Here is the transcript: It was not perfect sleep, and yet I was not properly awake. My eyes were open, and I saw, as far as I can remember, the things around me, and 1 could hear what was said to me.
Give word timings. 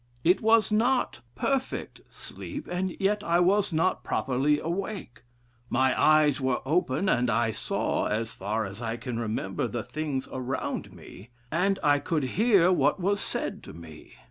It 0.23 0.41
was 0.41 0.71
not 0.71 1.19
perfect 1.35 2.01
sleep, 2.09 2.67
and 2.67 2.97
yet 2.99 3.23
I 3.23 3.39
was 3.39 3.71
not 3.71 4.03
properly 4.03 4.59
awake. 4.59 5.21
My 5.69 5.93
eyes 5.95 6.41
were 6.41 6.59
open, 6.65 7.07
and 7.07 7.29
I 7.29 7.51
saw, 7.51 8.07
as 8.07 8.31
far 8.31 8.65
as 8.65 8.81
I 8.81 8.97
can 8.97 9.19
remember, 9.19 9.67
the 9.67 9.83
things 9.83 10.27
around 10.33 10.91
me, 10.91 11.29
and 11.51 11.77
1 11.83 12.01
could 12.01 12.23
hear 12.23 12.71
what 12.71 12.99
was 12.99 13.19
said 13.19 13.61
to 13.61 13.73
me. 13.73 14.13